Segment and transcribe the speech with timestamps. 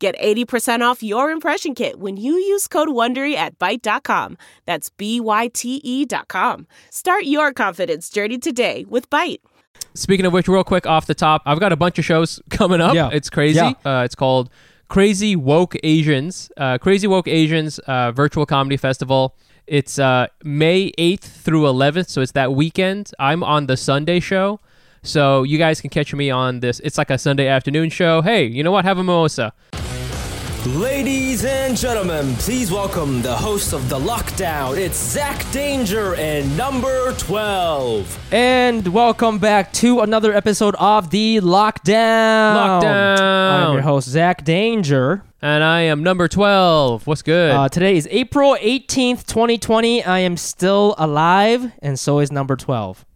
[0.00, 4.38] Get 80% off your impression kit when you use code WONDERY at Byte.com.
[4.64, 6.66] That's B-Y-T-E dot com.
[6.88, 9.40] Start your confidence journey today with Byte.
[9.92, 12.80] Speaking of which, real quick off the top, I've got a bunch of shows coming
[12.80, 12.94] up.
[12.94, 13.10] Yeah.
[13.12, 13.58] It's crazy.
[13.58, 13.72] Yeah.
[13.84, 14.48] Uh, it's called
[14.88, 16.50] Crazy Woke Asians.
[16.56, 19.36] Uh, Crazy Woke Asians uh, Virtual Comedy Festival.
[19.66, 23.12] It's uh, May 8th through 11th, so it's that weekend.
[23.18, 24.60] I'm on the Sunday show,
[25.02, 26.80] so you guys can catch me on this.
[26.80, 28.22] It's like a Sunday afternoon show.
[28.22, 28.86] Hey, you know what?
[28.86, 29.52] Have a mimosa.
[30.66, 34.76] Ladies and gentlemen, please welcome the host of The Lockdown.
[34.76, 38.18] It's Zach Danger and number 12.
[38.30, 42.82] And welcome back to another episode of the Lockdown.
[42.82, 43.18] Lockdown.
[43.18, 45.22] I'm your host, Zach Danger.
[45.40, 47.06] And I am number 12.
[47.06, 47.52] What's good?
[47.52, 50.04] Uh, today is April 18th, 2020.
[50.04, 53.06] I am still alive, and so is number 12.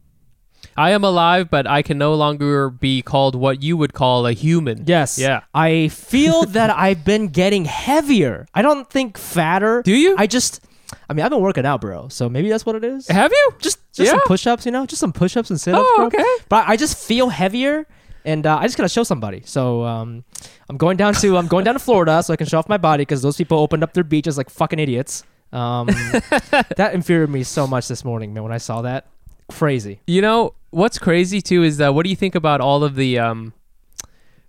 [0.76, 4.32] I am alive, but I can no longer be called what you would call a
[4.32, 4.84] human.
[4.86, 5.18] Yes.
[5.18, 5.42] Yeah.
[5.54, 8.46] I feel that I've been getting heavier.
[8.54, 9.82] I don't think fatter.
[9.82, 10.16] Do you?
[10.18, 10.60] I just,
[11.08, 12.08] I mean, I've been working out, bro.
[12.08, 13.08] So maybe that's what it is.
[13.08, 13.50] Have you?
[13.60, 14.12] Just, just Yeah?
[14.12, 15.84] some push-ups, you know, just some push-ups and sit-ups.
[15.86, 16.06] Oh, bro.
[16.06, 16.24] okay.
[16.48, 17.86] But I just feel heavier,
[18.24, 19.42] and uh, I just gotta show somebody.
[19.44, 20.24] So um,
[20.68, 22.78] I'm going down to I'm going down to Florida so I can show off my
[22.78, 25.24] body because those people opened up their beaches like fucking idiots.
[25.52, 25.86] Um,
[26.50, 28.42] that infuriated me so much this morning, man.
[28.42, 29.06] When I saw that,
[29.48, 30.00] crazy.
[30.06, 33.18] You know what's crazy too is that what do you think about all of the
[33.18, 33.52] um,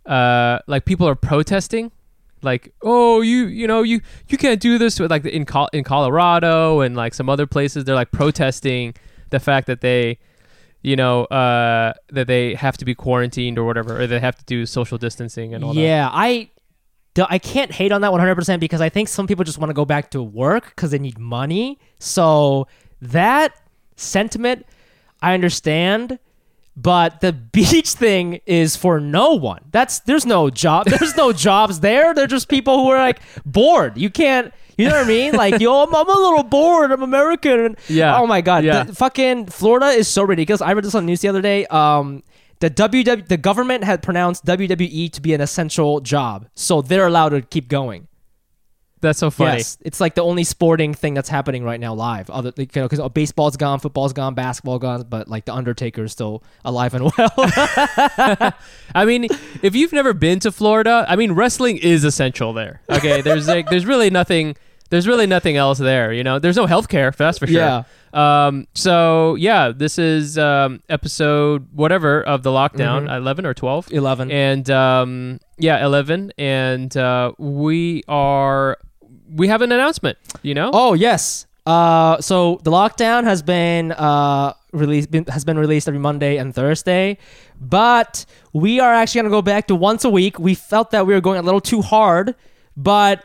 [0.05, 1.91] uh, like people are protesting,
[2.41, 5.83] like oh you you know you you can't do this with like in Col- in
[5.83, 8.93] Colorado and like some other places they're like protesting
[9.31, 10.19] the fact that they
[10.83, 14.45] you know uh that they have to be quarantined or whatever or they have to
[14.45, 15.79] do social distancing and all that.
[15.79, 16.49] Yeah, I.
[17.17, 19.85] I can't hate on that 100% because I think some people just want to go
[19.85, 21.79] back to work because they need money.
[21.97, 22.67] So
[23.01, 23.55] that
[23.95, 24.65] sentiment,
[25.25, 26.19] I understand.
[26.77, 29.63] But the beach thing is for no one.
[29.71, 30.85] That's there's no job.
[30.89, 32.13] There's no jobs there.
[32.13, 33.97] They're just people who are like bored.
[33.97, 34.53] You can't.
[34.77, 35.33] You know what I mean?
[35.33, 36.91] Like, yo, I'm, I'm a little bored.
[36.91, 37.59] I'm American.
[37.61, 38.19] And, Yeah.
[38.19, 38.65] Oh my god.
[38.65, 38.83] Yeah.
[38.83, 40.61] The- fucking Florida is so ridiculous.
[40.61, 41.65] I read this on the news the other day.
[41.67, 42.23] Um,
[42.59, 47.29] the WW the government had pronounced WWE to be an essential job, so they're allowed
[47.29, 48.07] to keep going.
[49.05, 49.57] That's so funny.
[49.57, 52.27] Yes, it's like the only sporting thing that's happening right now live.
[52.31, 56.11] Other you know, because baseball's gone, football's gone, basketball gone, but like the Undertaker is
[56.11, 57.13] still alive and well.
[58.95, 59.27] I mean,
[59.61, 62.81] if you've never been to Florida, I mean, wrestling is essential there.
[62.89, 64.55] Okay, there's like, there's really nothing,
[64.89, 66.11] there's really nothing else there.
[66.11, 67.55] You know, there's no healthcare, that's for sure.
[67.57, 67.83] Yeah.
[68.15, 68.67] Um.
[68.73, 73.91] So yeah, this is um episode whatever of the lockdown, eleven or twelve.
[73.91, 74.31] 11.
[74.31, 78.77] And um, yeah, eleven, and uh, we are
[79.33, 80.17] we have an announcement.
[80.41, 80.71] You know.
[80.73, 81.45] Oh yes.
[81.65, 86.53] Uh, so the lockdown has been uh released been, has been released every Monday and
[86.53, 87.17] Thursday,
[87.59, 90.37] but we are actually gonna go back to once a week.
[90.37, 92.35] We felt that we were going a little too hard,
[92.77, 93.23] but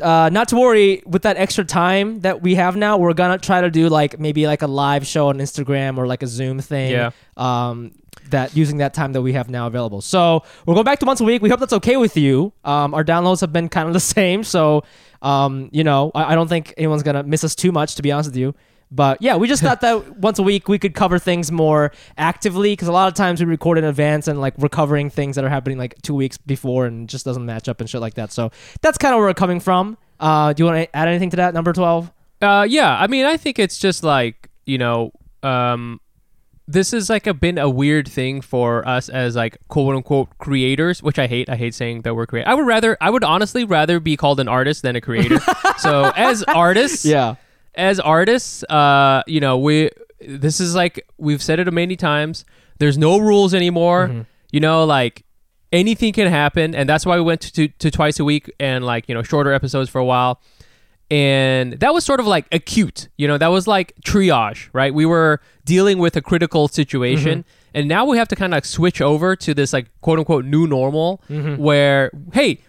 [0.00, 1.02] uh, not to worry.
[1.06, 4.46] With that extra time that we have now, we're gonna try to do like maybe
[4.46, 6.92] like a live show on Instagram or like a Zoom thing.
[6.92, 7.10] Yeah.
[7.36, 7.92] Um,
[8.30, 10.00] that using that time that we have now available.
[10.00, 11.42] So we're going back to once a week.
[11.42, 12.52] We hope that's okay with you.
[12.64, 14.84] Um, our downloads have been kind of the same, so
[15.22, 18.12] um, you know, I, I don't think anyone's gonna miss us too much, to be
[18.12, 18.54] honest with you.
[18.90, 22.72] But yeah, we just thought that once a week we could cover things more actively
[22.72, 25.44] because a lot of times we record in advance and like we're covering things that
[25.44, 28.32] are happening like two weeks before and just doesn't match up and shit like that.
[28.32, 28.50] So
[28.82, 29.96] that's kind of where we're coming from.
[30.18, 32.12] Uh, do you want to add anything to that, number twelve?
[32.42, 32.98] Uh, yeah.
[32.98, 35.12] I mean, I think it's just like you know,
[35.42, 36.00] um,
[36.72, 41.02] this is like a been a weird thing for us as like quote unquote creators,
[41.02, 41.48] which I hate.
[41.48, 42.50] I hate saying that we're creators.
[42.50, 45.38] I would rather, I would honestly rather be called an artist than a creator.
[45.78, 47.34] so as artists, Yeah.
[47.74, 49.90] as artists, uh, you know, we
[50.20, 52.44] this is like we've said it many times.
[52.78, 54.26] There's no rules anymore.
[54.52, 55.24] You know, like
[55.72, 58.84] anything can happen, and that's why we went to, to to twice a week and
[58.84, 60.40] like you know shorter episodes for a while.
[61.10, 64.94] And that was sort of like acute, you know, that was like triage, right?
[64.94, 68.64] We were dealing with a critical situation, and now we have to kind of like
[68.64, 72.60] switch over to this like quote unquote new normal where, hey,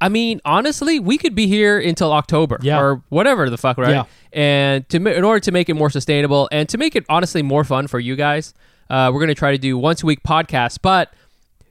[0.00, 2.80] I mean, honestly, we could be here until October Yeah.
[2.80, 3.90] or whatever the fuck, right?
[3.90, 4.04] Yeah.
[4.32, 7.64] And to in order to make it more sustainable and to make it honestly more
[7.64, 8.54] fun for you guys,
[8.90, 11.12] uh, we're gonna try to do once a week podcasts, but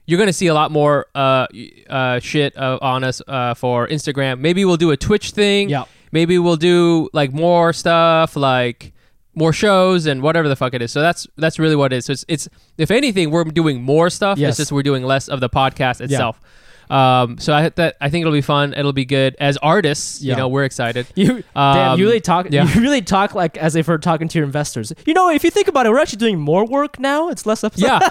[0.05, 1.47] you're gonna see a lot more uh,
[1.89, 4.39] uh, shit uh, on us uh, for Instagram.
[4.39, 5.69] Maybe we'll do a Twitch thing.
[5.69, 5.85] Yeah.
[6.11, 8.93] Maybe we'll do like more stuff, like
[9.35, 10.91] more shows and whatever the fuck it is.
[10.91, 12.05] So that's that's really what it is.
[12.05, 14.37] So it's, it's if anything, we're doing more stuff.
[14.37, 14.51] Yes.
[14.51, 16.39] It's just we're doing less of the podcast itself.
[16.41, 16.47] Yeah.
[16.89, 18.73] Um, so I that I think it'll be fun.
[18.73, 20.21] It'll be good as artists.
[20.21, 20.33] Yeah.
[20.33, 21.05] You know, we're excited.
[21.15, 22.47] You, damn, Um, you really talk.
[22.49, 22.65] yeah.
[22.73, 24.93] You really talk like as if we're talking to your investors.
[25.05, 27.27] You know, if you think about it, we're actually doing more work now.
[27.29, 27.83] It's less episodes.
[27.91, 27.99] Yeah,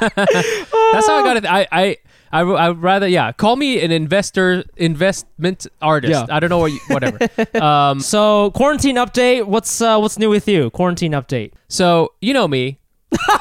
[0.00, 1.44] that's how I got it.
[1.46, 1.96] I I.
[2.32, 6.26] I, would rather yeah call me an investor investment artist Yeah.
[6.28, 7.18] I don't know what you, whatever
[7.62, 9.46] um So quarantine update.
[9.46, 10.70] What's uh, what's new with you?
[10.70, 11.52] Quarantine update.
[11.68, 12.78] so you know me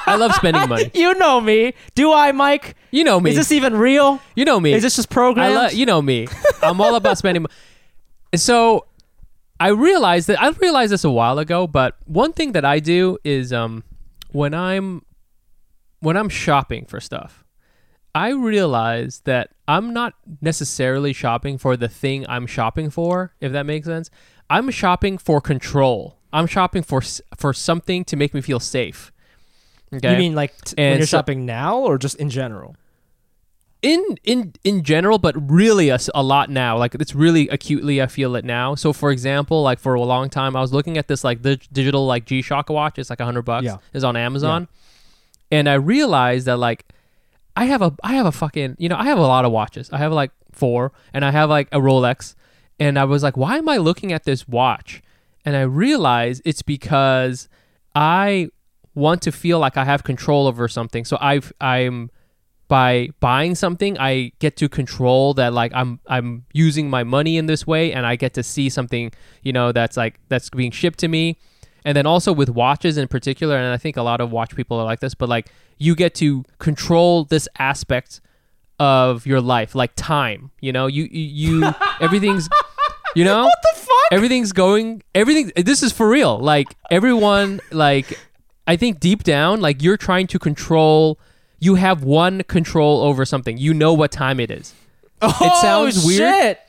[0.08, 1.74] I love spending money You know me.
[1.96, 2.76] Do I, Mike?
[2.92, 4.22] you know me Is this even real?
[4.36, 5.56] you know me Is this just I programmed?
[5.56, 6.28] love you know me.
[6.64, 7.44] I'm all about spending.
[7.44, 7.50] mo-
[8.36, 8.86] So
[9.60, 13.18] I realized that I realized this a while ago, but one thing that I do
[13.24, 13.84] is um
[14.32, 15.02] when I'm
[16.00, 17.44] when I'm shopping for stuff,
[18.16, 23.66] I realize that I'm not necessarily shopping for the thing I'm shopping for, if that
[23.66, 24.10] makes sense.
[24.50, 26.18] I'm shopping for control.
[26.34, 27.02] I'm shopping for
[27.36, 29.12] for something to make me feel safe.
[29.94, 30.12] Okay.
[30.12, 32.76] You mean like t- when you're so- shopping now, or just in general?
[33.84, 38.08] in in in general but really a, a lot now like it's really acutely i
[38.08, 41.08] feel it now so for example like for a long time i was looking at
[41.08, 43.78] this like the digital like g-shock watch it's like a hundred bucks Yeah.
[43.94, 44.68] it's on amazon
[45.52, 46.86] and i realized that like
[47.58, 49.90] i have a i have a fucking you know i have a lot of watches.
[49.92, 52.36] I have like four and i have like a rolex.
[52.80, 55.02] And i was like why am i looking at this watch?
[55.44, 57.50] And i realized it's because
[57.96, 58.50] i
[58.94, 61.04] want to feel like i have control over something.
[61.04, 62.12] So i've i'm
[62.68, 67.46] by buying something i get to control that like i'm i'm using my money in
[67.46, 69.10] this way and i get to see something
[69.42, 71.38] you know that's like that's being shipped to me.
[71.86, 74.78] And then also with watches in particular and i think a lot of watch people
[74.78, 78.22] are like this but like you get to control this aspect
[78.80, 80.88] of your life like time you know?
[80.88, 82.50] You you, you everything's
[83.16, 83.44] you know?
[83.46, 84.12] What the fuck?
[84.12, 86.38] Everything's going everything this is for real.
[86.38, 88.20] Like everyone like
[88.68, 91.20] i think deep down like you're trying to control
[91.60, 93.58] you have one control over something.
[93.58, 94.74] You know what time it is.
[95.22, 96.20] Oh, sounds weird.
[96.20, 96.60] shit.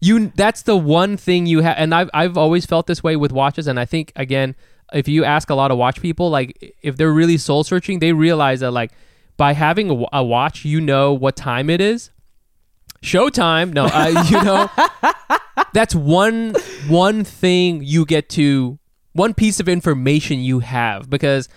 [0.00, 3.32] you that's the one thing you have and I've, I've always felt this way with
[3.32, 4.54] watches and i think again
[4.92, 8.12] if you ask a lot of watch people like if they're really soul searching they
[8.12, 8.92] realize that like
[9.36, 12.10] by having a, a watch you know what time it is.
[13.02, 14.70] Showtime no uh, you know
[15.72, 16.54] that's one
[16.88, 18.78] one thing you get to
[19.12, 21.48] one piece of information you have because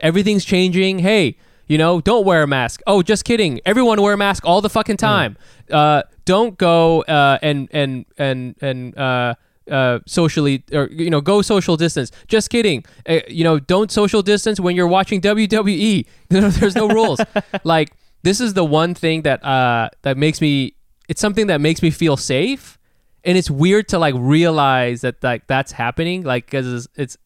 [0.00, 1.00] everything's changing.
[1.00, 1.36] Hey
[1.66, 2.80] you know don't wear a mask.
[2.86, 3.60] Oh just kidding.
[3.64, 5.36] Everyone wear a mask all the fucking time.
[5.70, 8.96] Uh, don't go uh, and and and and
[9.70, 12.10] uh, socially or you know go social distance.
[12.28, 12.84] Just kidding.
[13.08, 17.20] Uh, you know don't social distance when you're watching WWE there's no rules.
[17.64, 20.74] Like this is the one thing that uh that makes me
[21.08, 22.78] it's something that makes me feel safe.
[23.24, 27.16] And it's weird to like realize that like that's happening like because it's, it's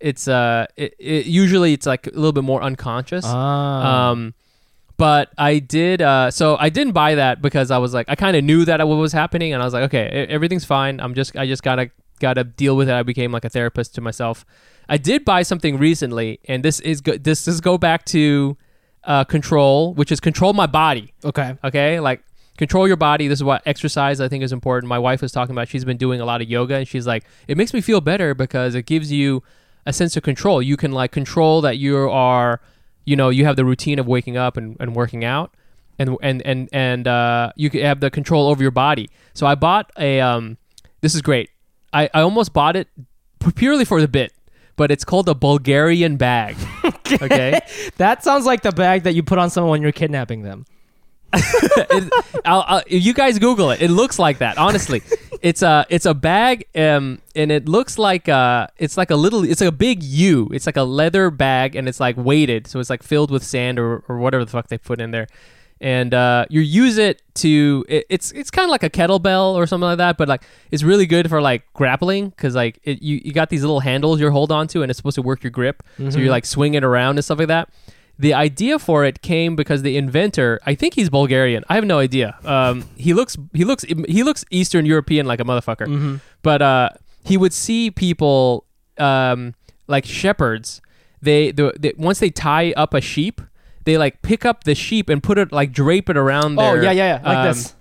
[0.00, 3.24] it's uh it, it usually it's like a little bit more unconscious.
[3.26, 4.10] Ah.
[4.10, 4.34] um
[4.98, 8.36] but i did uh so i didn't buy that because i was like i kind
[8.36, 11.00] of knew that what was happening and i was like okay everything's fine.
[11.00, 12.94] I'm just i just gotta gotta deal with it.
[12.94, 14.44] I became like a therapist to myself.
[14.88, 18.56] I did buy something recently and this is go- this is go back to
[19.04, 21.14] uh control which is control my body.
[21.24, 21.56] Okay.
[21.62, 22.00] okay?
[22.00, 22.22] Like
[22.56, 23.28] control your body.
[23.28, 24.88] This is what exercise i think is important.
[24.88, 27.24] My wife was talking about she's been doing a lot of yoga and she's like
[27.46, 29.42] it makes me feel better because it gives you
[29.86, 30.60] a sense of control.
[30.60, 32.60] You can like control that you are
[33.08, 35.54] you know you have the routine of waking up and, and working out
[35.98, 39.10] and and and and uh, you can have the control over your body.
[39.34, 40.58] So i bought a um
[41.00, 41.50] this is great.
[41.92, 42.88] I i almost bought it
[43.54, 44.32] purely for the bit
[44.76, 46.56] but it's called a bulgarian bag.
[47.22, 47.58] Okay.
[47.96, 50.66] That sounds like the bag that you put on someone when you're kidnapping them.
[51.34, 52.12] it,
[52.44, 53.82] I'll, I'll, you guys Google it.
[53.82, 54.56] It looks like that.
[54.56, 55.02] Honestly,
[55.42, 59.44] it's a it's a bag, um, and it looks like uh, it's like a little,
[59.44, 60.48] it's like a big U.
[60.52, 63.78] It's like a leather bag, and it's like weighted, so it's like filled with sand
[63.78, 65.26] or, or whatever the fuck they put in there.
[65.80, 69.66] And uh, you use it to it, it's it's kind of like a kettlebell or
[69.66, 73.20] something like that, but like it's really good for like grappling because like it, you
[73.22, 75.82] you got these little handles you hold onto, and it's supposed to work your grip,
[75.98, 77.68] so you're like swinging around and stuff like that
[78.18, 81.98] the idea for it came because the inventor i think he's bulgarian i have no
[81.98, 86.88] idea um, he looks he looks he looks eastern european like a motherfucker but uh,
[87.24, 88.64] he would see people
[88.98, 89.54] um,
[89.86, 90.80] like shepherds
[91.22, 93.40] they, the, they once they tie up a sheep
[93.84, 96.84] they like pick up the sheep and put it like drape it around Oh their
[96.84, 97.28] yeah, yeah, yeah.
[97.28, 97.74] Like um, this.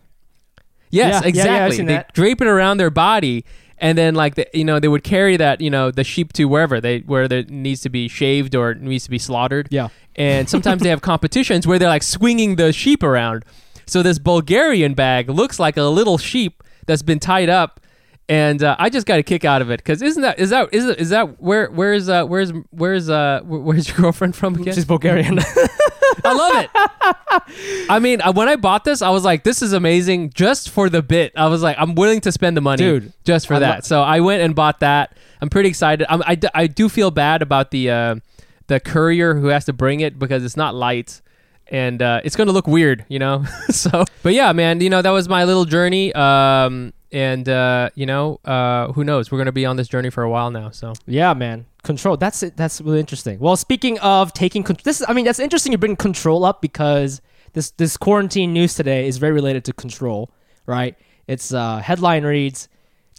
[0.89, 1.77] Yes, Yeah, yeah, yeah, exactly.
[1.85, 2.13] they that.
[2.13, 3.43] drape it around their body,
[3.77, 6.45] and then like the, you know they would carry that you know the sheep to
[6.45, 9.67] wherever they where it needs to be shaved or needs to be slaughtered.
[9.69, 9.89] Yeah.
[10.17, 13.45] And sometimes they have competitions where they're like swinging the sheep around.
[13.85, 17.79] So this Bulgarian bag looks like a little sheep that's been tied up,
[18.27, 20.73] and uh, I just got a kick out of it because isn't that is that
[20.73, 24.73] is that, is that where where's uh where's where's uh where's your girlfriend from again?
[24.73, 25.39] She's Bulgarian.
[26.25, 27.87] I love it.
[27.89, 30.89] I mean, uh, when I bought this, I was like, "This is amazing!" Just for
[30.89, 33.59] the bit, I was like, "I'm willing to spend the money, Dude, just for I
[33.59, 35.15] that." lo- so I went and bought that.
[35.41, 36.07] I'm pretty excited.
[36.09, 38.15] I'm, I, d- I do feel bad about the uh,
[38.67, 41.21] the courier who has to bring it because it's not light
[41.69, 43.43] and uh, it's going to look weird, you know.
[43.69, 46.13] so, but yeah, man, you know that was my little journey.
[46.13, 49.31] Um, and uh, you know, uh, who knows?
[49.31, 50.71] We're going to be on this journey for a while now.
[50.71, 51.65] So Yeah, man.
[51.83, 52.17] Control.
[52.17, 52.57] That's it.
[52.57, 53.39] That's really interesting.
[53.39, 55.71] Well, speaking of taking con- this, is, I mean, that's interesting.
[55.71, 57.21] You bring control up because
[57.53, 60.31] this this quarantine news today is very related to control,
[60.65, 60.97] right?
[61.27, 62.67] Its uh, headline reads: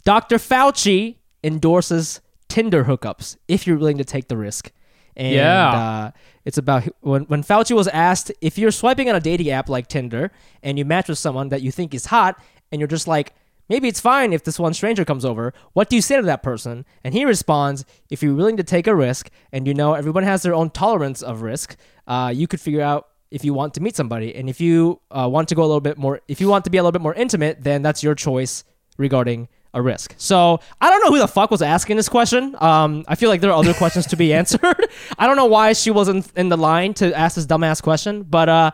[0.04, 0.36] Dr.
[0.36, 4.70] Fauci endorses Tinder hookups if you're willing to take the risk.
[5.18, 5.70] And, Yeah.
[5.72, 6.10] Uh,
[6.44, 9.86] it's about when when Fauci was asked if you're swiping on a dating app like
[9.88, 10.30] Tinder
[10.62, 12.40] and you match with someone that you think is hot,
[12.72, 13.34] and you're just like,
[13.68, 15.52] maybe it's fine if this one stranger comes over.
[15.74, 16.86] What do you say to that person?
[17.04, 20.42] And he responds, if you're willing to take a risk, and you know everyone has
[20.42, 23.94] their own tolerance of risk, uh, you could figure out if you want to meet
[23.94, 24.34] somebody.
[24.34, 26.70] And if you uh, want to go a little bit more, if you want to
[26.70, 28.64] be a little bit more intimate, then that's your choice
[28.96, 30.14] regarding a risk.
[30.16, 32.56] So I don't know who the fuck was asking this question.
[32.60, 34.88] Um, I feel like there are other questions to be answered.
[35.18, 38.48] I don't know why she wasn't in the line to ask this dumbass question, but
[38.48, 38.70] uh,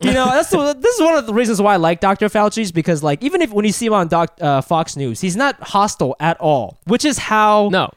[0.00, 2.28] you know, that's the, this is one of the reasons why I like Dr.
[2.28, 5.36] Fauci's because like even if when you see him on Doc, uh, Fox News, he's
[5.36, 7.90] not hostile at all, which is how no,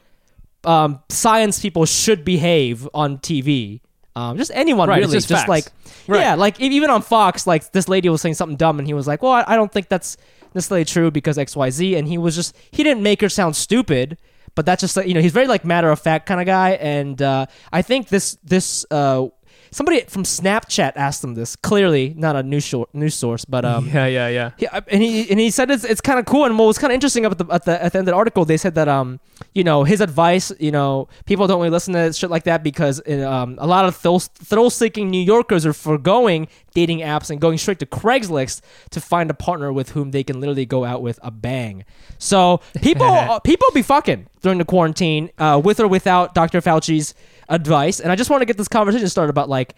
[0.64, 3.80] um, science people should behave on TV.
[4.14, 5.66] Um, just anyone Right, really, just just, like
[6.08, 6.20] Right.
[6.20, 9.06] yeah, like even on Fox, like this lady was saying something dumb, and he was
[9.06, 10.16] like, "Well, I, I don't think that's
[10.56, 11.96] necessarily true because XYZ.
[11.96, 14.18] And he was just he didn't make her sound stupid,
[14.56, 17.22] but that's just you know he's very like matter of fact kind of guy, and
[17.22, 19.28] uh, I think this this uh,
[19.70, 23.88] somebody from Snapchat asked him this clearly, not a news shor- news source, but um,
[23.92, 24.50] yeah, yeah, yeah.
[24.58, 26.44] yeah, and he and he said it's it's kind of cool.
[26.44, 28.16] And what was kind of interesting about the at the at the end of the
[28.16, 29.20] article, they said that um
[29.54, 33.00] you know his advice, you know people don't really listen to shit like that because
[33.08, 37.56] um a lot of thrill thrill seeking New Yorkers are foregoing dating apps and going
[37.56, 41.18] straight to Craigslist to find a partner with whom they can literally go out with
[41.22, 41.84] a bang.
[42.18, 46.60] So people uh, people be fucking during the quarantine, uh, with or without Dr.
[46.60, 47.14] Fauci's
[47.48, 48.00] advice.
[48.00, 49.74] And I just want to get this conversation started about like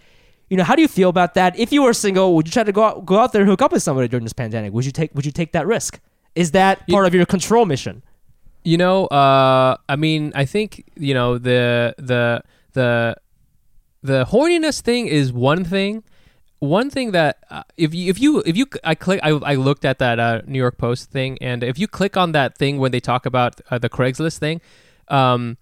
[0.49, 1.59] you know, how do you feel about that?
[1.59, 3.61] If you were single, would you try to go out, go out there and hook
[3.61, 4.73] up with somebody during this pandemic?
[4.73, 6.01] Would you take Would you take that risk?
[6.35, 8.03] Is that part of your control mission?
[8.65, 13.17] You know, uh, I mean, I think you know the the the
[14.03, 16.03] the horniness thing is one thing.
[16.61, 19.85] One thing that uh, if you if you if you I click I, I looked
[19.85, 22.91] at that uh, New York Post thing and if you click on that thing when
[22.91, 24.61] they talk about uh, the Craigslist thing,
[25.07, 25.57] um,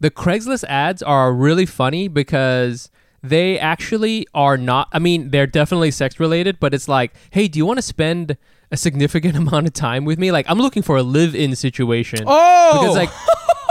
[0.00, 2.90] the Craigslist ads are really funny because
[3.22, 7.58] they actually are not I mean they're definitely sex related but it's like hey do
[7.58, 8.36] you want to spend
[8.72, 12.24] a significant amount of time with me like I'm looking for a live in situation
[12.26, 12.78] Oh!
[12.80, 13.10] because like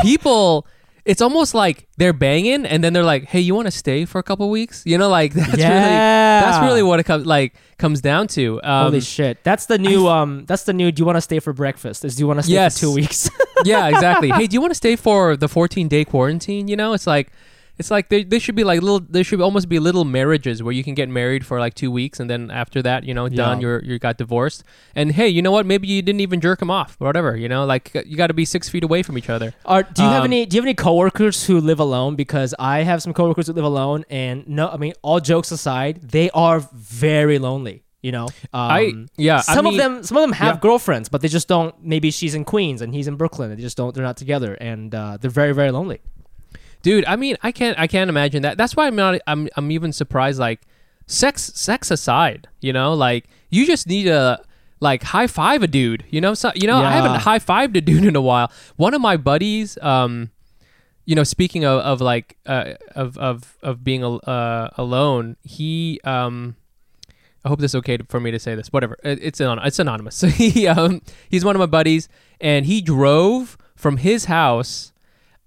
[0.02, 0.68] people
[1.10, 4.20] it's almost like they're banging and then they're like hey you want to stay for
[4.20, 5.64] a couple weeks you know like that's really
[6.44, 9.44] that's really what it comes like comes down to um, Holy shit!
[9.44, 10.46] That's the new um.
[10.46, 10.92] That's the new.
[10.92, 12.04] Do you want to stay for breakfast?
[12.06, 12.76] Is do you want to stay Yes.
[12.76, 13.30] for two weeks?
[13.66, 14.30] yeah, exactly.
[14.30, 16.68] hey, do you want to stay for the 14 day quarantine?
[16.68, 17.32] You know, it's like,
[17.80, 19.00] it's like they, they should be like little.
[19.00, 22.20] There should almost be little marriages where you can get married for like two weeks
[22.20, 23.58] and then after that, you know, done.
[23.58, 23.62] Yeah.
[23.68, 24.64] You're you got divorced.
[24.96, 25.66] And hey, you know what?
[25.66, 27.36] Maybe you didn't even jerk him off, or whatever.
[27.38, 29.54] You know, like you got to be six feet away from each other.
[29.66, 30.46] Or do you have Um, any?
[30.46, 32.16] Do you have any coworkers who live alone?
[32.16, 36.02] Because I have some coworkers who live alone, and no, I mean, all jokes aside,
[36.02, 37.84] they are very lonely.
[38.02, 39.38] You know, um, I yeah.
[39.40, 40.60] I some mean- of them, some of them have yeah.
[40.62, 41.76] girlfriends, but they just don't.
[41.84, 43.52] Maybe she's in Queens and he's in Brooklyn.
[43.52, 43.94] and They just don't.
[43.94, 46.00] They're not together, and uh, they're very, very lonely.
[46.82, 49.72] Dude i mean i can't i can't imagine that that's why i'm not i'm, I'm
[49.72, 50.62] even surprised like
[51.08, 54.42] sex sex aside you know like you just need to
[54.80, 57.82] like high five a dude you know so you know i haven't high fived a
[57.82, 60.30] dude in a while one of my buddies um
[61.06, 66.56] you know speaking of, of like uh, of of of being uh, alone he um
[67.44, 68.68] I hope this is okay for me to say this.
[68.68, 70.20] Whatever, It- it's anon- it's anonymous.
[70.42, 72.10] he um, he's one of my buddies,
[72.42, 74.92] and he drove from his house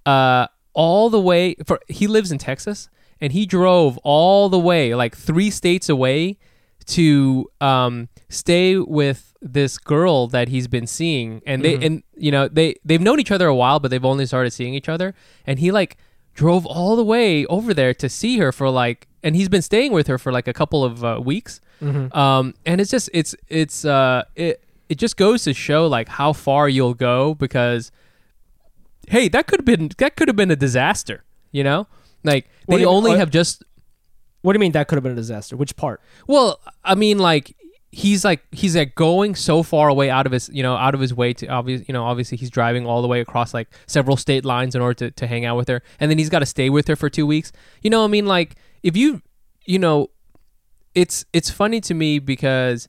[0.07, 1.55] uh, all the way.
[1.67, 2.89] For he lives in Texas,
[3.21, 6.39] and he drove all the way, like three states away,
[6.87, 11.43] to um, stay with this girl that he's been seeing.
[11.47, 14.27] And they and you know they they've known each other a while, but they've only
[14.27, 15.15] started seeing each other.
[15.47, 15.97] And he like
[16.35, 19.93] drove all the way over there to see her for like, and he's been staying
[19.93, 21.61] with her for like a couple of uh, weeks.
[22.17, 26.33] Um, and it's just it's it's uh it it just goes to show like how
[26.33, 27.91] far you'll go because
[29.09, 31.87] hey that could have been that could have been a disaster you know
[32.25, 33.63] like What they you- only what- have just
[34.43, 35.57] What do you mean that could have been a disaster?
[35.57, 36.01] Which part?
[36.27, 37.57] well i mean like
[37.95, 41.01] he's like he's like going so far away out of his you know out of
[41.01, 44.17] his way to obviously you know obviously he's driving all the way across like several
[44.17, 46.47] state lines in order to, to hang out with her and then he's got to
[46.47, 49.21] stay with her for two weeks you know i mean like if you
[49.67, 50.09] you know
[50.95, 52.89] it's it's funny to me because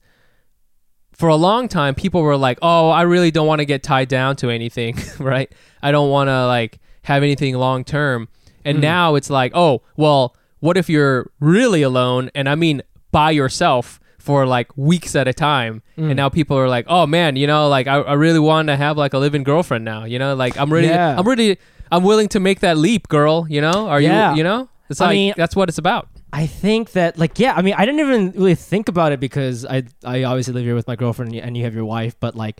[1.13, 4.07] for a long time people were like oh i really don't want to get tied
[4.07, 5.51] down to anything right?
[5.81, 8.27] I don't want to like have anything long term
[8.65, 8.81] and hmm.
[8.81, 13.99] now it's like oh well what if you're really alone and i mean by yourself
[14.17, 15.83] for like weeks at a time?
[15.97, 16.13] And hmm.
[16.13, 18.97] now people are like oh man you know like i, I really want to have
[18.97, 20.35] like a living girlfriend now you know?
[20.35, 21.15] Like i'm ready Yeah.
[21.17, 21.57] i'm ready
[21.91, 23.87] i'm willing to make that leap girl you know?
[23.87, 24.31] Are Yeah.
[24.31, 24.69] you you know?
[24.89, 27.75] It's I like mean- that's what it's about I think that like yeah, I mean
[27.77, 30.95] I didn't even really think about it because I I obviously live here with my
[30.95, 32.59] girlfriend and you, have your wife, but like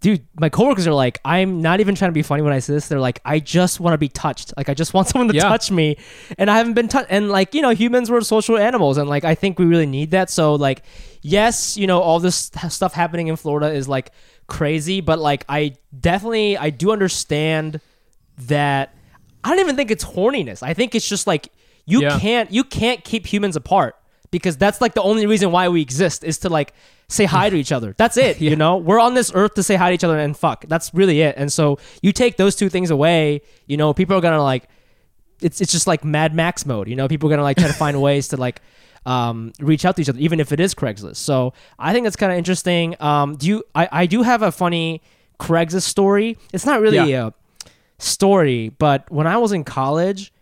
[0.00, 2.72] dude, my coworkers are like I'm not even trying to be funny when I say
[2.72, 2.88] this.
[2.88, 4.52] They're like I just want to be touched.
[4.56, 5.44] Like I just want someone to Yeah.
[5.44, 5.98] touch me
[6.36, 9.22] and I haven't been touched and like you know humans were social animals and like
[9.24, 10.28] I think we really need that.
[10.28, 10.82] So like
[11.22, 14.10] yes, you know all this stuff happening in Florida is like
[14.48, 17.80] crazy, but like I definitely I do understand
[18.48, 18.96] that
[19.44, 20.64] I don't even think it's horniness.
[20.64, 21.52] I think it's just like
[21.86, 22.18] you Yeah.
[22.18, 23.96] can't you can't keep humans apart
[24.30, 26.72] because that's like the only reason why we exist is to like
[27.08, 27.94] say hi to each other.
[27.98, 28.40] That's it.
[28.40, 30.64] You know, we're on this earth to say hi to each other and fuck.
[30.68, 31.34] That's really it.
[31.36, 34.68] And so you take those two things away, you know, people are gonna like
[35.40, 36.88] it's it's just like Mad Max mode.
[36.88, 38.62] You know, people are gonna like try to find ways to like
[39.04, 41.16] um, reach out to each other, even if it is Craigslist.
[41.16, 42.94] So I think that's kind of interesting.
[43.00, 43.64] Um, do you?
[43.74, 45.02] I, I do have a funny
[45.40, 46.38] Craigslist story.
[46.52, 47.30] It's not really Yeah.
[47.30, 47.32] a
[47.98, 50.32] story, but when I was in college,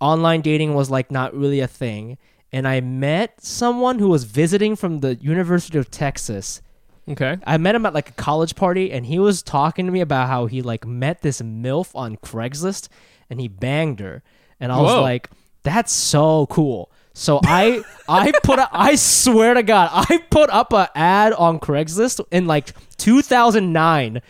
[0.00, 2.18] online dating was like not really a thing,
[2.52, 6.62] and I met someone who was visiting from the University of Texas.
[7.08, 10.00] okay I met him at like a college party, and he was talking to me
[10.00, 12.88] about how he like met this milf on Craigslist,
[13.30, 14.22] and he banged her,
[14.60, 15.30] and I was like,
[15.62, 20.72] "That's so cool." So I I put a, I swear to God I put up
[20.72, 24.20] an ad on Craigslist in like 2009.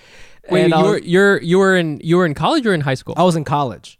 [0.51, 2.95] wait you um, were you're you were in you were in college or in high
[2.95, 3.99] school I was in college.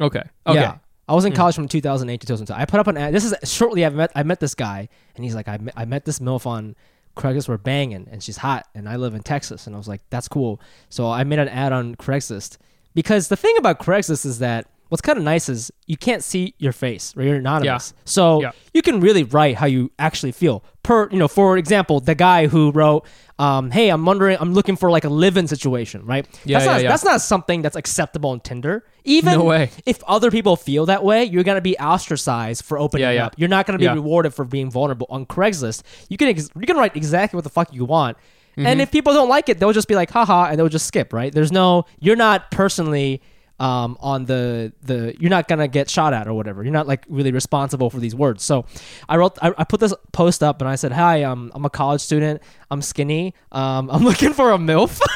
[0.00, 0.78] okay okay Yeah.
[1.12, 1.36] I was in hmm.
[1.36, 2.58] college from 2008 to 2002.
[2.58, 3.12] I put up an ad.
[3.12, 5.84] This is shortly I met I met this guy, and he's like, I met, I
[5.84, 6.74] met this milf on
[7.18, 7.48] Craigslist.
[7.48, 9.66] We're banging, and she's hot, and I live in Texas.
[9.66, 10.58] And I was like, that's cool.
[10.88, 12.56] So I made an ad on Craigslist
[12.94, 16.54] because the thing about Craigslist is that what's kind of nice is you can't see
[16.56, 17.26] your face, right?
[17.26, 18.52] You're anonymous, so Yeah.
[18.72, 20.64] you can really write how you actually feel.
[20.82, 23.06] Per, you know, for example, the guy who wrote,
[23.38, 26.26] um, "Hey, I'm wondering, I'm looking for like a live-in situation, right?
[26.44, 26.88] Yeah, that's yeah, not yeah.
[26.88, 28.84] that's not something that's acceptable on Tinder.
[29.04, 29.70] Even No way.
[29.86, 33.26] if other people feel that way, you're gonna be ostracized for opening Yeah, yeah.
[33.26, 33.34] up.
[33.38, 33.94] You're not gonna be Yeah.
[33.94, 35.82] rewarded for being vulnerable on Craigslist.
[36.08, 38.16] You can ex- you can write exactly what the fuck you want,
[38.56, 38.66] Mm-hmm.
[38.66, 41.12] and if people don't like it, they'll just be like, haha, and they'll just skip.
[41.12, 41.32] Right?
[41.32, 41.84] There's no.
[42.00, 43.22] You're not personally.
[43.62, 46.64] Um, on the the you're not gonna get shot at or whatever.
[46.64, 48.42] You're not like really responsible for these words.
[48.42, 48.66] So,
[49.08, 51.70] I wrote I, I put this post up and I said, "Hi, um, I'm a
[51.70, 52.42] college student.
[52.72, 53.34] I'm skinny.
[53.52, 55.00] Um, I'm looking for a milf.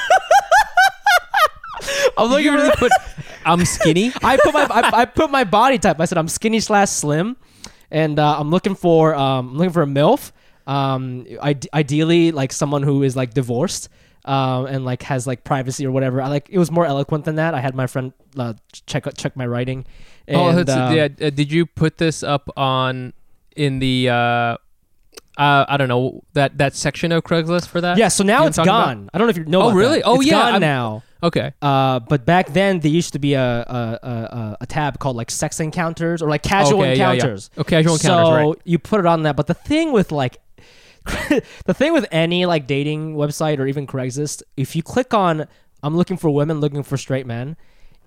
[2.18, 2.92] I'm looking for put
[3.44, 6.00] i'm skinny I put my I, I put my body type.
[6.00, 7.36] I said I'm skinny slash slim,
[7.90, 10.32] and uh, I'm looking for um I'm looking for a milf.
[10.66, 13.88] Um, ide- ideally like someone who is like divorced.
[14.26, 16.20] Um, and like has like privacy or whatever.
[16.20, 17.54] I like it was more eloquent than that.
[17.54, 18.54] I had my friend uh,
[18.86, 19.86] check check my writing.
[20.26, 21.04] And, oh, that's, um, yeah.
[21.04, 23.12] uh, Did you put this up on
[23.54, 24.56] in the uh, uh,
[25.68, 27.98] I don't know that that section of Craigslist for that?
[27.98, 28.08] yeah.
[28.08, 29.10] So You now know it's gone.
[29.14, 29.62] I don't know if you know.
[29.62, 29.98] Oh, about really?
[29.98, 30.06] that.
[30.06, 31.02] Oh, It's yeah, gone I'm- now.
[31.22, 31.52] Okay.
[31.62, 35.30] Uh, but back then there used to be a a, a, a tab called like
[35.30, 37.12] sex encounters or like casual Okay, yeah, yeah.
[37.14, 37.50] encounters.
[37.56, 38.58] Oh, casual encounters, So right.
[38.64, 39.34] you put it on that.
[39.36, 40.38] But the thing with like
[41.66, 45.46] the thing with any like dating website or even Craigslist, if you click on
[45.82, 47.56] I'm looking for women looking for straight men,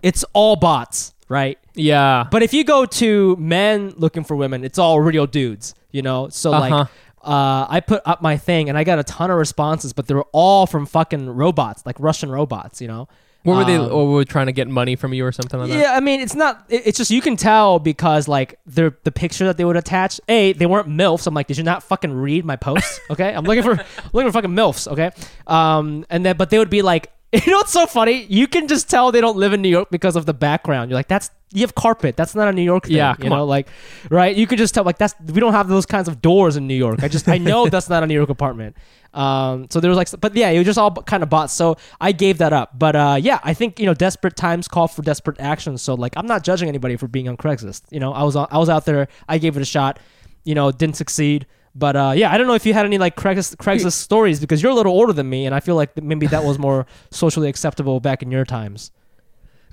[0.04, 1.58] it's all bots, right?
[1.76, 2.28] Yeah.
[2.30, 6.30] But if you go to men looking for women, it's all real dudes, you know?
[6.30, 7.32] So like Uh-huh.
[7.32, 10.14] uh, I put up my thing and I got a ton of responses, but they
[10.14, 13.08] were all from fucking robots, like Russian robots, you know?
[13.44, 13.76] What were they?
[13.78, 15.80] Um, Or were they trying to get money from you or something like that?
[15.80, 16.66] yeah, I mean, it's not.
[16.70, 20.20] it- It's just you can tell because like the the picture that they would attach.
[20.28, 21.26] A, they weren't milfs.
[21.28, 23.00] I'm like, did you not fucking read my posts?
[23.10, 23.76] Okay, I'm looking for
[24.14, 24.88] looking for fucking milfs.
[24.88, 25.12] Okay,
[25.48, 27.12] um, and then but they would be like,
[27.46, 28.24] you know what's so funny?
[28.24, 30.90] You can just tell they don't live in New York because of the background.
[30.90, 32.16] You're like, that's you have carpet.
[32.16, 32.96] That's not a New York thing.
[32.96, 33.48] Yeah, you know, on.
[33.48, 33.68] like,
[34.10, 34.36] right?
[34.36, 36.76] You could just tell like that's we don't have those kinds of doors in New
[36.76, 37.04] York.
[37.04, 38.76] I just I know that's not a New York apartment.
[39.14, 41.54] Um, so there was like, but yeah, it was just all kind of bots.
[41.54, 42.78] So I gave that up.
[42.78, 45.82] But uh, yeah, I think you know, desperate times call for desperate actions.
[45.82, 47.84] So like, I'm not judging anybody for being on Craigslist.
[47.90, 49.08] You know, I was on, I was out there.
[49.28, 50.00] I gave it a shot.
[50.44, 51.48] You know, didn't succeed.
[51.76, 54.62] But uh, yeah, I don't know if you had any like Craigslist, Craigslist stories because
[54.62, 57.48] you're a little older than me, and I feel like maybe that was more socially
[57.48, 58.92] acceptable back in your times.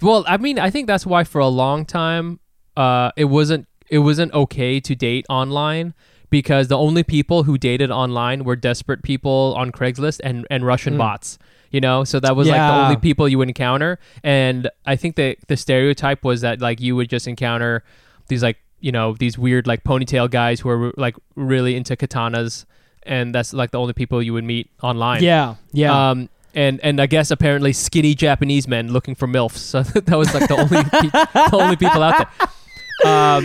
[0.02, 2.40] Well, I mean, I think that's why for a long time,
[2.76, 5.94] uh, it wasn't it wasn't okay to date online
[6.28, 10.98] because the only people who dated online were desperate people on Craigslist and and Russian
[10.98, 11.38] bots.
[11.70, 12.84] You know, so that was like the Mm.
[12.84, 13.98] Only people you would encounter.
[14.22, 17.82] And I think that the stereotype was that like you would just encounter
[18.28, 22.64] these like you know these weird like ponytail guys who are like really into katanas,
[23.02, 25.22] and that's like the only people you would meet online.
[25.22, 25.92] Yeah, yeah.
[26.10, 29.58] Um, and and I guess apparently skinny Japanese men looking for milfs.
[29.72, 31.10] So that was like the only pe-
[31.50, 33.12] the only people out there.
[33.12, 33.42] Um,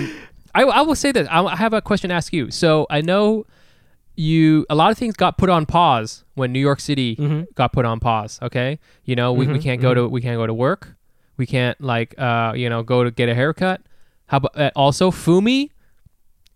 [0.53, 1.27] I, I will say this.
[1.29, 2.51] I I have a question to ask you.
[2.51, 3.45] So I know
[4.15, 7.15] you a lot of things got put on pause when New York City
[7.55, 8.39] got put on pause.
[8.41, 10.95] Okay, you know we, we can't go to we can't go to work.
[11.37, 13.81] We can't like uh you know go to get a haircut.
[14.31, 15.71] How about uh, also Fumi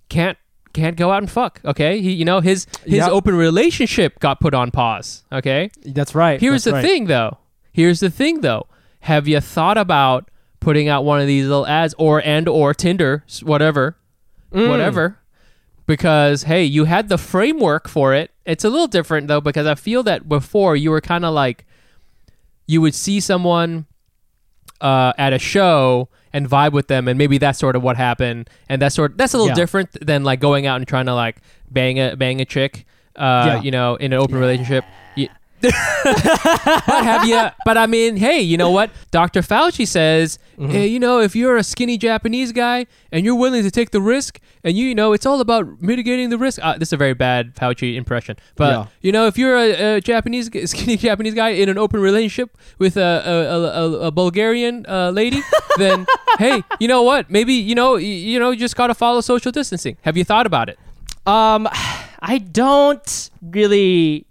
[0.07, 0.37] can't
[0.73, 1.59] can't go out and fuck.
[1.65, 3.09] Okay, he you know his his Yep.
[3.09, 5.25] open relationship got put on pause.
[5.29, 6.39] Okay, That's right.
[6.39, 6.81] Here's that's the right.
[6.85, 7.37] thing, though.
[7.73, 8.67] Here's the thing, though.
[9.01, 13.23] Have you thought about putting out one of these little ads, or and or Tinder,
[13.43, 13.97] whatever,
[14.53, 14.69] Mm.
[14.69, 15.19] whatever?
[15.85, 18.31] Because hey, you had the framework for it.
[18.45, 21.65] It's a little different though, because I feel that before you were kind of like,
[22.67, 23.85] you would see someone
[24.81, 28.49] uh, at a show and vibe with them, and maybe that's sort of what happened.
[28.67, 29.63] And that's sort of, that's a little Yeah.
[29.63, 31.37] different than like going out and trying to like
[31.71, 33.61] bang a bang a chick, uh, Yeah.
[33.61, 34.83] you know, in an open relationship.
[35.15, 35.29] You-
[35.61, 37.39] but have you?
[37.65, 38.91] But I mean, hey, you know what?
[39.11, 39.41] Dr.
[39.41, 40.71] Fauci says, Mm-hmm.
[40.71, 43.99] hey, you know, if you're a skinny Japanese guy and you're willing to take the
[43.99, 46.59] risk, and you, you know, it's all about mitigating the risk.
[46.63, 48.85] Uh, this is a very bad Fauci impression, but Yeah.
[49.01, 52.95] you know, if you're a, a Japanese skinny Japanese guy in an open relationship with
[52.95, 55.41] a a, a, a, a Bulgarian uh, lady,
[55.77, 56.05] then
[56.39, 57.29] hey, you know what?
[57.29, 59.97] Maybe you know, y- you know, you just gotta follow social distancing.
[60.03, 60.79] Have you thought about it?
[61.27, 61.67] Um,
[62.21, 64.25] I don't really.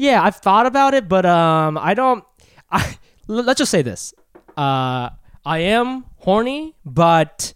[0.00, 2.24] Yeah, I've thought about it, but um, I don't.
[2.70, 4.14] I let's just say this.
[4.56, 5.10] Uh,
[5.44, 7.52] I am horny, but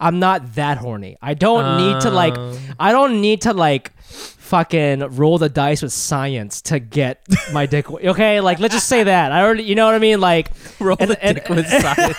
[0.00, 1.16] I'm not that horny.
[1.22, 2.36] I don't need to like.
[2.36, 2.58] Um.
[2.80, 7.88] I don't need to like fucking roll the dice with science to get my dick.
[7.88, 9.30] Okay, like let's just say that.
[9.30, 10.20] I already, you know what I mean?
[10.20, 12.18] Like Roll and- the and- dick with science.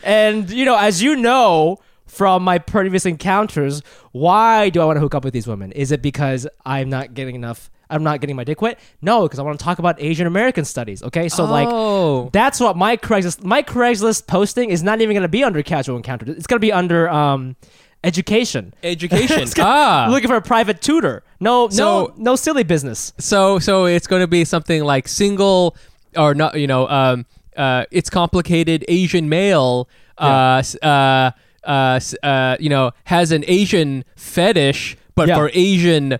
[0.04, 5.00] and you know, as you know from my previous encounters, why do I want to
[5.00, 5.72] hook up with these women?
[5.72, 7.70] Is it because I'm not getting enough?
[7.90, 8.78] I'm not getting my dick wet.
[9.02, 11.02] No, because I want to talk about Asian American studies.
[11.02, 12.22] Okay, so Oh.
[12.22, 15.62] like that's what my Craigslist my Craigslist posting is not even going to be under
[15.62, 16.26] casual encounter.
[16.30, 17.56] It's going to be under um
[18.02, 18.74] education.
[18.82, 19.48] Education.
[19.54, 21.22] Gonna- ah, looking for a private tutor.
[21.40, 23.12] No, So- no, no silly business.
[23.18, 25.76] So so it's going to be something like single
[26.16, 31.30] or not, you know, um, uh, it's complicated Asian male, uh, uh,
[31.64, 35.36] uh, uh, you know, has an Asian fetish, but Yeah.
[35.36, 36.18] for Asian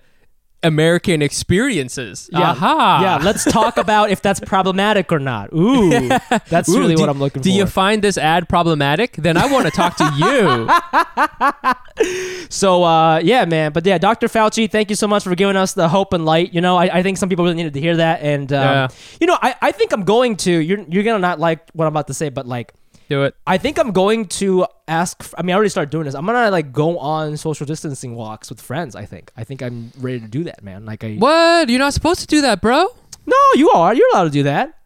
[0.64, 2.28] American experiences.
[2.32, 2.50] Yeah.
[2.50, 3.00] Aha.
[3.02, 5.52] Yeah, let's talk about if that's problematic or not.
[5.52, 5.90] Ooh,
[6.48, 7.52] that's Ooh, really do- what I'm looking do for.
[7.52, 9.12] Do you find this ad problematic?
[9.16, 10.68] Then I want to talk to you.
[12.50, 13.72] So uh, yeah, man.
[13.72, 14.26] But yeah, Dr.
[14.28, 16.52] Fauci, thank you so much for giving us the hope and light.
[16.54, 18.20] You know, I, I think some people really needed to hear that.
[18.22, 18.88] And um, Yeah.
[19.20, 20.50] you know, I, I think I'm going to.
[20.52, 22.72] You're you're gonna not like what I'm about to say, but like.
[23.08, 23.34] Do it.
[23.46, 25.32] I think I'm going to ask.
[25.36, 26.14] I mean, I already started doing this.
[26.14, 28.96] I'm gonna like go on social distancing walks with friends.
[28.96, 29.30] I think.
[29.36, 30.84] I think I'm ready to do that, man.
[30.84, 31.16] Like I.
[31.16, 31.68] What?
[31.68, 32.86] You're not supposed to do that, bro.
[33.26, 33.94] No, you are.
[33.94, 34.78] You're allowed to do that.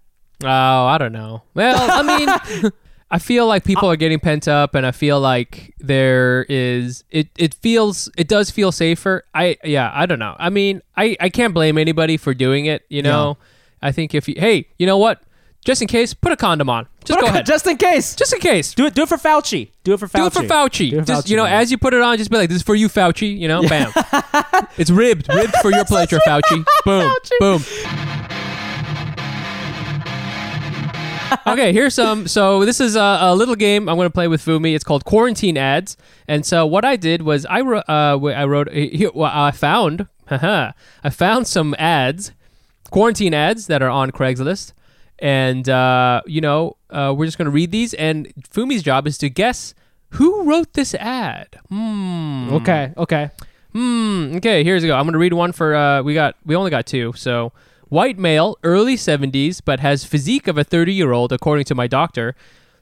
[0.42, 1.42] Oh, I don't know.
[1.54, 2.72] Well, I mean,
[3.10, 7.28] I feel like people are getting pent up, and I feel like there is it.
[7.36, 9.24] It feels it does feel safer.
[9.34, 9.90] I yeah.
[9.94, 10.34] I don't know.
[10.38, 12.84] I mean, I I can't blame anybody for doing it.
[12.88, 13.38] You know,
[13.80, 15.22] I think if you hey, you know what?
[15.64, 16.86] Just in case, put a condom on.
[17.04, 17.44] Just go ahead.
[17.52, 18.14] Just in case.
[18.16, 18.72] Just in case.
[18.74, 18.94] do it.
[18.94, 19.70] Do it for Fauci.
[19.84, 20.18] Do it for Fauci.
[20.20, 20.90] Do it for Fauci.
[20.90, 21.60] Do it for just you know, man.
[21.60, 23.62] as you put it on, just be like, "This is for you, Fauci." You know,
[23.68, 23.92] bam.
[24.78, 26.64] it's ribbed, ribbed for your pleasure, Fauci.
[26.84, 27.62] Boom, boom.
[31.46, 32.26] okay, here's some.
[32.28, 34.74] So this is a, a little game I'm going to play with Fumi.
[34.74, 35.96] It's called Quarantine Ads.
[36.26, 37.84] And so what I did was I wrote.
[37.88, 38.72] Uh, wh- I wrote.
[38.72, 40.06] Here, well, I found.
[40.28, 40.72] haha,
[41.04, 42.32] I found some ads,
[42.90, 44.72] quarantine ads that are on Craigslist,
[45.18, 47.94] and uh, you know uh, we're just going to read these.
[47.94, 49.74] And Fumi's job is to guess
[50.10, 51.58] who wrote this ad.
[51.68, 52.48] Hmm.
[52.52, 52.92] Okay.
[52.96, 53.30] Okay.
[53.72, 54.36] Hmm.
[54.36, 54.64] Okay.
[54.64, 54.96] Here's a go.
[54.96, 55.74] I'm gonna read one for.
[55.74, 56.36] Uh, we got.
[56.44, 57.12] We only got two.
[57.16, 57.52] So,
[57.88, 61.86] white male, early 70s, but has physique of a 30 year old, according to my
[61.86, 62.34] doctor.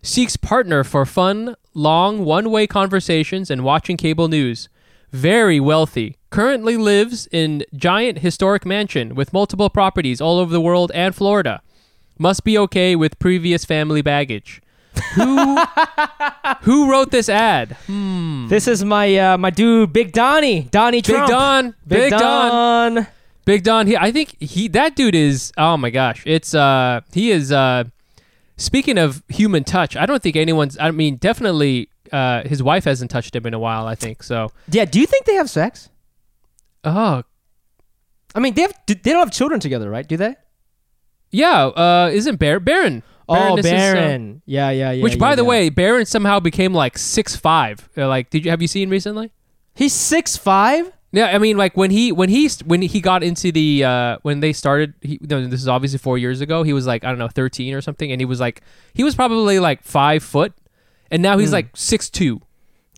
[0.03, 4.69] Seeks partner for fun, long one-way conversations and watching cable news.
[5.11, 6.17] Very wealthy.
[6.31, 11.61] Currently lives in giant historic mansion with multiple properties all over the world and Florida.
[12.19, 14.63] Must be okay with previous family baggage.
[15.15, 15.59] Who
[16.63, 17.77] who wrote this ad?
[18.49, 21.29] This is my uh, my dude, Big Donnie, Donnie Big Trump.
[21.31, 21.65] Don.
[21.87, 22.95] Big, Big Don.
[22.95, 23.07] Don.
[23.45, 27.31] Big Don, he, I think he that dude is oh my gosh, it's uh he
[27.31, 27.85] is uh
[28.57, 33.11] speaking of human touch, I don't think anyone's I mean definitely uh, his wife hasn't
[33.11, 33.87] touched him in a while.
[33.87, 34.51] I think so.
[34.71, 34.85] Yeah.
[34.85, 35.91] Do you think they have sex?
[36.85, 37.23] Oh
[38.37, 38.75] I mean, they have.
[38.87, 40.07] They don't have children together, right?
[40.07, 40.37] Do they?
[41.37, 43.03] Yeah, uh, isn't Bar- Barron?
[43.29, 44.43] Oh, is, uh, Barron.
[44.47, 45.03] yeah, yeah, yeah.
[45.03, 45.49] which, by yeah, the yeah.
[45.49, 47.89] way, Barron somehow became like six five.
[47.97, 49.33] Uh, like, did you have you seen recently?
[49.75, 50.91] he's six five.
[51.13, 54.41] Yeah, I mean, like when he when he when he got into the uh, when
[54.41, 54.95] they started.
[55.03, 56.63] He, no, this is obviously four years ago.
[56.63, 58.63] He was like I don't know thirteen or something, and he was like
[58.95, 60.53] he was probably like five foot,
[61.11, 62.41] and now he's like six two.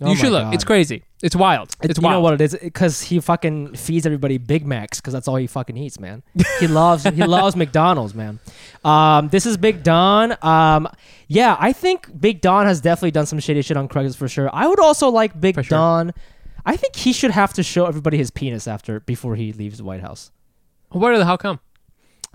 [0.01, 0.45] Oh you should look.
[0.45, 0.55] God.
[0.55, 1.03] It's crazy.
[1.23, 1.75] It's wild.
[1.83, 2.15] It's you wild.
[2.17, 2.57] know what it is?
[2.61, 6.23] Because he fucking feeds everybody Big Macs because that's all he fucking eats, man.
[6.61, 8.39] He loves he loves McDonald's, man.
[8.85, 10.37] Um, this is Big Don.
[10.43, 10.89] Um,
[11.27, 14.49] yeah, I think Big Don has definitely done some shady shit on Craigslist for sure.
[14.53, 15.77] I would also like Big For sure.
[15.79, 16.15] Don.
[16.65, 19.85] I think he should have to show everybody his penis after before he leaves the
[19.85, 20.31] White House.
[20.91, 21.25] What the?
[21.25, 21.61] How come?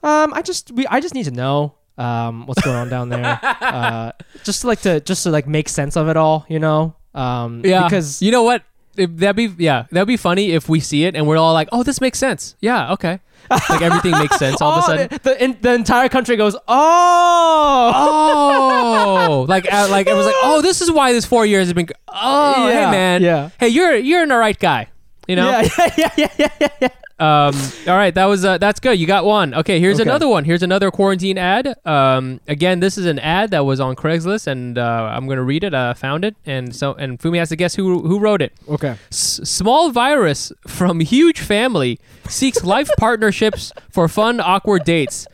[0.01, 3.39] Um, I just we I just need to know um what's going on down there.
[3.43, 4.11] uh,
[4.43, 6.95] just to like to just to like make sense of it all, you know.
[7.13, 8.63] Um, Yeah, because you know what?
[8.95, 11.67] If that'd be yeah, that'd be funny if we see it and we're all like,
[11.71, 12.55] oh, this makes sense.
[12.59, 13.19] Yeah, okay.
[13.49, 15.07] Like everything makes sense all of a Oh, sudden.
[15.09, 20.35] the, the, in, the entire country goes, oh, Oh, like uh, like it was like,
[20.43, 21.87] oh, this is why this four years has been.
[22.07, 23.49] Oh, Yeah, hey man, yeah.
[23.59, 24.89] Hey, you're you're an alright guy.
[25.27, 25.49] You know.
[25.49, 26.87] yeah, yeah, yeah, yeah, yeah, yeah.
[27.23, 27.55] Um.
[27.87, 28.99] All right, that was uh, that's good.
[28.99, 29.53] You got one.
[29.53, 30.09] Okay, here's Okay.
[30.09, 30.43] another one.
[30.43, 31.75] Here's another quarantine ad.
[31.85, 32.41] Um.
[32.47, 35.73] Again, this is an ad that was on Craigslist, and uh, I'm gonna read it.
[35.73, 38.51] I found it, and so and Fumi has to guess who who wrote it.
[38.67, 38.95] Okay.
[39.11, 45.25] S- small virus from huge family seeks life partnerships for fun, awkward dates.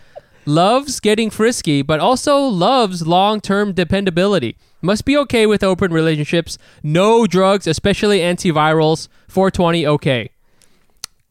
[0.45, 4.55] Loves getting frisky, but also loves long term dependability.
[4.81, 6.57] Must be okay with open relationships.
[6.81, 9.07] No drugs, especially antivirals.
[9.27, 10.29] 420, okay.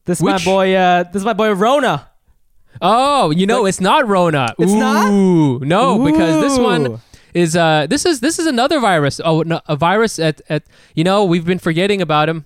[0.09, 0.73] This is Which- my boy.
[0.73, 2.07] Uh, this is my boy Rona.
[2.81, 4.55] Oh, you know, it's not Rona.
[4.57, 5.11] It's not?
[5.11, 6.63] Ooh, no, because this Ooh.
[6.63, 7.01] one
[7.35, 9.21] is uh this is this is another virus.
[9.23, 10.63] Oh, no, a virus at at
[10.95, 12.45] you know we've been forgetting about him.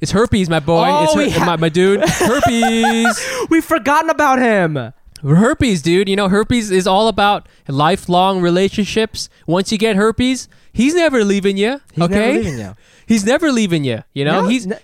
[0.00, 0.86] It's herpes, my boy.
[0.88, 2.00] Oh, it's her- we ha- my, my dude.
[2.08, 3.28] Herpes.
[3.50, 4.92] We've forgotten about him.
[5.22, 6.08] herpes, dude.
[6.08, 9.28] You know, herpes is all about lifelong relationships.
[9.46, 11.80] Once you get herpes, he's never leaving you.
[11.94, 12.76] He's okay, never leaving you.
[13.08, 14.04] he's never leaving you.
[14.12, 14.78] You know, No, he's no-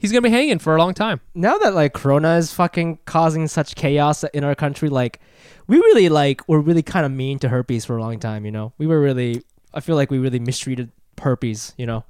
[0.00, 1.20] he's gonna be hanging for a long time.
[1.34, 5.20] Now that like Corona is fucking causing such chaos in our country, like
[5.68, 8.44] we really like were really kind of mean to herpes for a long time.
[8.44, 9.42] You know, we were really.
[9.72, 11.74] I feel like we really mistreated herpes.
[11.78, 12.04] You know.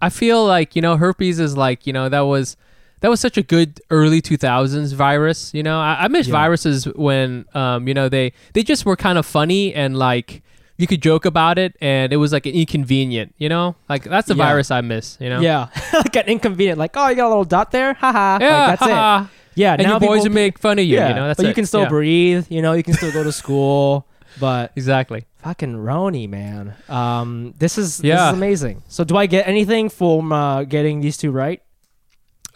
[0.00, 2.56] I feel like you know herpes is like you know that was
[3.00, 5.52] that was such a good early 2000s virus.
[5.54, 6.32] You know, I, I miss Yeah.
[6.32, 10.42] viruses when um you know they they just were kind of funny and like
[10.76, 13.34] you could joke about it and it was like an inconvenient.
[13.38, 14.44] You know, like that's the Yeah.
[14.44, 15.16] virus I miss.
[15.20, 18.38] You know, Yeah, like an inconvenient, like oh, you got a little dot there, haha.
[18.40, 18.86] yeah, like, that's
[19.26, 19.30] it.
[19.56, 20.96] Yeah, And now your boys people would make fun of you.
[20.96, 21.88] yeah, you know, that's but you can still Yeah.
[21.88, 22.46] breathe.
[22.50, 24.04] You know, you can still go to school.
[24.40, 25.26] But Exactly.
[25.44, 26.74] fucking Roni, man.
[26.88, 28.28] Um, this is this Yeah.
[28.30, 28.82] is amazing.
[28.88, 31.62] So, do I get anything from uh, getting these two right?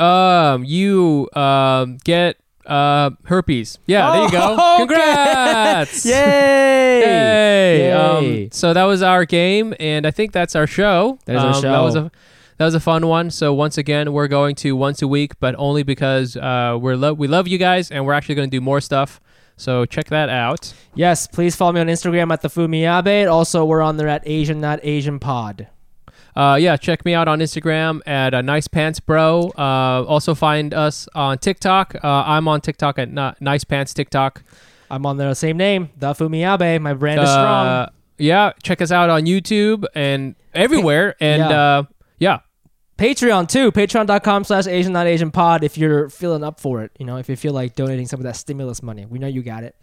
[0.01, 3.79] Um, you um get uh herpes.
[3.87, 4.57] Yeah, there you go.
[4.59, 4.95] Oh, okay.
[4.95, 6.05] Congrats.
[6.05, 7.01] Yay!
[7.01, 7.79] Yay!
[7.79, 7.93] Yay.
[7.93, 11.19] Um, so that was our game, and I think that's our show.
[11.25, 12.11] That is our Um, That was a
[12.59, 13.31] that was a fun one.
[13.31, 17.15] So once again, we're going to once a week, but only because uh, we're lo-
[17.15, 19.21] we love you guys, and we're actually going to do more stuff.
[19.57, 20.73] So check that out.
[20.95, 23.31] Yes, please follow me on Instagram at the Fumiabe.
[23.31, 25.69] Also, we're on there at Asian Not Asian Pod.
[26.39, 29.51] Uh, yeah, check me out on Instagram at uh, Nice Pants Bro.
[29.59, 31.97] Uh, also find us on TikTok.
[31.97, 34.43] Uh, I'm on TikTok at Ni- Nice Pants TikTok.
[34.89, 36.81] I'm on the same name, the Fumiabe.
[36.81, 37.67] My brand is strong.
[37.67, 41.17] Uh, yeah, check us out on YouTube and everywhere.
[41.21, 41.61] And Yeah.
[41.79, 41.83] uh,
[42.19, 42.39] yeah,
[42.99, 43.71] Patreon too.
[43.73, 45.63] Patreon.com slash Asian Not Asian Pod.
[45.65, 48.25] If you're feeling up for it, you know, if you feel like donating some of
[48.25, 49.75] that stimulus money, we know you got it.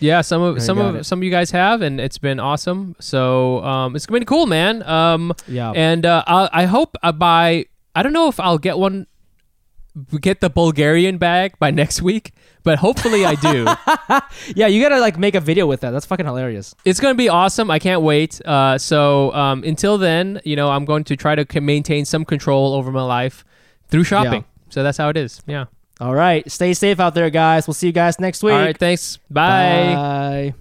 [0.00, 1.04] Yeah, some of some of it.
[1.04, 2.94] some of you guys have, and it's been awesome.
[3.00, 4.82] So um, it's been cool, man.
[4.82, 5.72] Um, Yeah.
[5.74, 9.06] and uh, I, I hope uh, by I don't know if I'll get one,
[10.20, 12.32] get the Bulgarian bag by next week,
[12.64, 13.66] but hopefully I do.
[14.56, 15.90] yeah, you gotta like make a video with that.
[15.92, 16.74] That's fucking hilarious.
[16.84, 17.70] it's gonna be awesome.
[17.70, 18.40] I can't wait.
[18.44, 22.74] Uh, so um, until then, you know, I'm going to try to maintain some control
[22.74, 23.44] over my life
[23.88, 24.44] through shopping.
[24.70, 25.40] So that's how it is.
[25.46, 25.66] Yeah.
[26.00, 26.50] All right.
[26.50, 27.66] Stay safe out there, guys.
[27.66, 28.52] We'll see you guys next week.
[28.52, 28.76] All right.
[28.76, 29.18] Thanks.
[29.30, 29.94] Bye.
[29.94, 30.54] Bye.